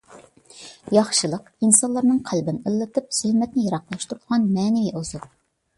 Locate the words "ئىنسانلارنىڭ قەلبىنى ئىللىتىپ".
1.67-3.15